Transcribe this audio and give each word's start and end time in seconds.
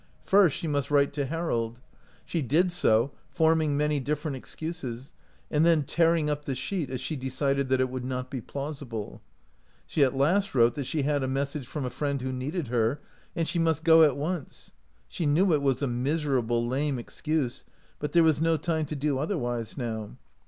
First 0.25 0.57
she 0.57 0.67
must 0.67 0.89
write 0.89 1.13
to 1.13 1.27
Harold. 1.27 1.79
She 2.25 2.41
did 2.41 2.71
so, 2.71 3.11
forming 3.29 3.77
many 3.77 3.99
different 3.99 4.35
excuses, 4.35 5.13
and 5.51 5.63
then 5.63 5.83
tearing 5.83 6.27
up 6.27 6.45
the 6.45 6.55
sheet 6.55 6.89
as 6.89 6.99
she 6.99 7.15
decided 7.15 7.69
that 7.69 7.79
it 7.79 7.87
would 7.91 8.03
not 8.03 8.31
be 8.31 8.41
plausible. 8.41 9.21
She 9.85 10.03
at 10.03 10.17
last 10.17 10.55
wrote 10.55 10.73
that 10.73 10.87
she 10.87 11.03
had 11.03 11.21
a 11.21 11.27
message 11.27 11.67
from 11.67 11.85
a 11.85 11.91
friend 11.91 12.19
who 12.19 12.33
needed 12.33 12.69
her, 12.69 12.99
and 13.35 13.47
she 13.47 13.59
must 13.59 13.83
go 13.83 14.01
at 14.01 14.17
once. 14.17 14.71
She 15.07 15.27
knew 15.27 15.53
it 15.53 15.61
was 15.61 15.83
a 15.83 15.87
miserable, 15.87 16.65
lame 16.65 16.97
excuse, 16.97 17.63
but 17.99 18.11
there 18.11 18.23
was 18.23 18.41
no 18.41 18.57
time 18.57 18.87
to 18.87 18.95
do 18.95 19.19
otherwise 19.19 19.77
now. 19.77 20.17